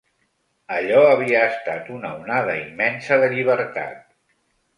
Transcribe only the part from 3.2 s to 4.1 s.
de llibertat.